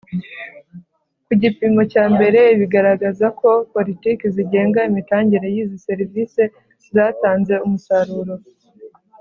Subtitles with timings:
[1.25, 6.43] ku gipimo cyambere Ibi bigaragaza ko politiki zigenga imitangire y izi serivisi
[6.95, 8.33] zatanze umusaruro